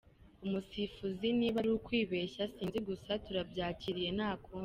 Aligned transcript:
Umusifuzi 0.45 1.27
niba 1.39 1.57
ari 1.61 1.69
ukwibeshya 1.77 2.43
sinzi 2.53 2.79
gusa 2.87 3.11
turabyakiriye 3.25 4.09
nta 4.17 4.31
kundi. 4.43 4.59